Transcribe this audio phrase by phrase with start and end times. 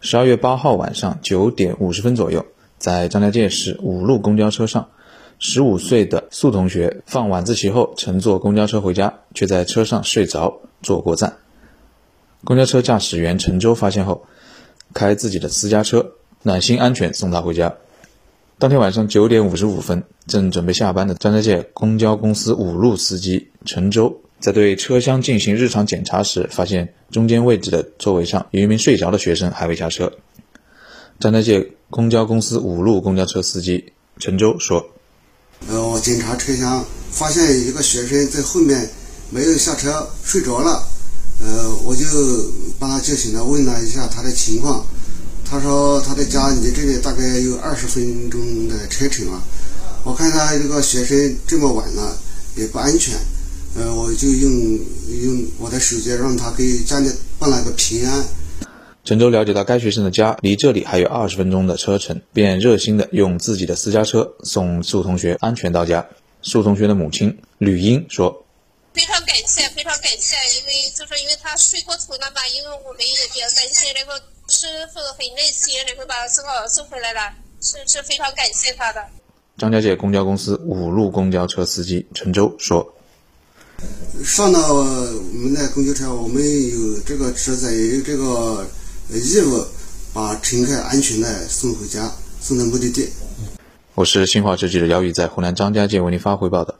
[0.00, 2.46] 十二月八号晚上九点五十分左右，
[2.78, 4.88] 在张家界市五路公交车上，
[5.40, 11.38] 十五岁的素同学放晚自习后乘坐公交车回家，却在车上睡着，坐过站。
[12.44, 14.24] 公交车驾驶员陈周发现后，
[14.94, 16.12] 开自己的私家车
[16.44, 17.74] 暖心安全送他回家。
[18.58, 24.20] 当天晚上九点五十五分，正准备下班的张家界公交公司五路司机陈周。
[24.40, 30.12] 在对车厢进行日常检查时，发现中间位置的座位上有一名睡着的学生还未下车。
[31.18, 34.86] 张家界公交公司五路公交车司机陈周说
[35.68, 38.88] ：“呃，我检查车厢，发现一个学生在后面
[39.30, 40.86] 没有下车，睡着了。
[41.40, 42.04] 呃，我就
[42.78, 44.86] 把他叫醒了，问了一下他的情况。
[45.44, 49.42] 他说他的家离这里大概有二十分钟的车程了。
[50.04, 52.16] 我看他这个学生这么晚了，
[52.54, 53.14] 也不安全。”
[53.76, 54.50] 呃，我就用
[55.22, 58.24] 用我的手机让他给家里报了个平安。
[59.04, 66.06] 陈州了解到该学生的家离这里还有二十分钟的车程，便热心的用自己的私家车送苏同学安全到家。
[66.42, 68.44] 苏同学的母亲吕英说
[68.92, 74.12] ：“非常感谢，非常感谢，因为就是因为他睡过头了嘛，因为我们也比较担心，然后
[74.48, 79.00] 师傅很耐心，然后把他送好送回来了，是是非常感谢他的。”
[79.56, 82.94] 张家界公交公司五路公交车司机陈州说。
[84.24, 84.84] 上到我
[85.32, 88.66] 们的公交车，我们有这个职责，也有这个
[89.10, 89.64] 义务，
[90.12, 93.08] 把乘客安全的送回家，送到目的地。
[93.94, 96.74] 我是新华社记者姚宇，在湖南张家界为您发回报的。